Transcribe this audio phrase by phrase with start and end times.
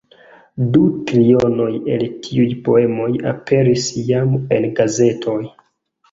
[0.75, 0.79] Du
[1.09, 5.37] trionoj el tiuj poemoj aperis jam en gazetoj.